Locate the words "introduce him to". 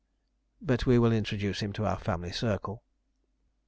1.11-1.85